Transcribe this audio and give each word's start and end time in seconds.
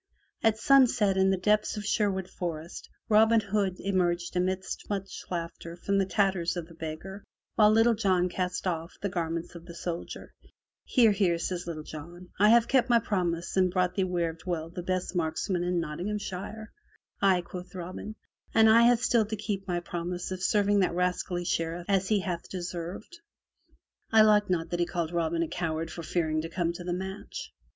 At 0.41 0.57
sunset 0.57 1.15
in 1.15 1.29
the 1.29 1.37
depths 1.37 1.77
of 1.77 1.85
Sherwood 1.85 2.27
Forest, 2.27 2.89
Robin 3.07 3.39
Hood 3.39 3.75
emerged 3.79 4.35
amidst 4.35 4.89
much 4.89 5.23
laugher 5.29 5.75
from 5.75 5.99
the 5.99 6.07
tatters 6.07 6.57
of 6.57 6.65
the 6.65 6.73
beggar, 6.73 7.23
while 7.53 7.69
Little 7.69 7.93
John 7.93 8.27
cast 8.27 8.65
off 8.65 8.93
the 9.03 9.09
garments 9.09 9.53
of 9.53 9.65
the 9.67 9.75
soldier. 9.75 10.33
57 10.41 10.53
MY 10.55 10.55
BOOK 10.55 10.55
HOUSE 10.55 10.95
"Now, 10.95 11.07
now," 11.29 11.37
says 11.37 11.67
Little 11.67 11.83
John, 11.83 12.29
"I 12.39 12.49
have 12.49 12.67
kept 12.67 12.89
my 12.89 12.97
promise 12.97 13.55
and 13.55 13.69
brought 13.71 13.93
thee 13.93 14.03
where 14.03 14.33
dwell 14.33 14.71
the 14.71 14.81
best 14.81 15.15
marksmen 15.15 15.63
in 15.63 15.79
Nottinghamshire/* 15.79 16.71
Aye," 17.21 17.41
quoth 17.41 17.75
Robin, 17.75 18.15
"but 18.55 18.67
I 18.67 18.81
have 18.81 19.03
still 19.03 19.27
to 19.27 19.35
keep 19.35 19.67
my 19.67 19.79
promise 19.81 20.31
of 20.31 20.41
serving 20.41 20.79
that 20.79 20.95
rascally 20.95 21.45
Sheriff 21.45 21.85
as 21.87 22.07
he 22.07 22.21
hath 22.21 22.49
deserved. 22.49 23.19
I 24.11 24.23
like 24.23 24.49
not 24.49 24.71
that 24.71 24.79
he 24.79 24.85
called 24.87 25.11
Robin 25.11 25.43
a 25.43 25.47
coward 25.47 25.91
for 25.91 26.01
fearing 26.01 26.41
to 26.41 26.49
come 26.49 26.73
to 26.73 26.83
the 26.83 26.91
match!'' 26.91 27.53